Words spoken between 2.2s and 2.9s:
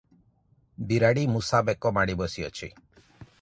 ବସିଅଛି।